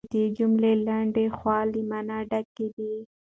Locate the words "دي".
2.75-2.93